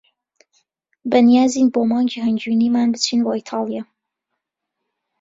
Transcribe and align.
بەنیازین 1.11 1.67
بۆ 1.73 1.81
مانگی 1.89 2.23
هەنگوینیمان 2.25 2.87
بچین 2.93 3.19
بۆ 3.25 3.31
ئیتالیا. 3.37 3.83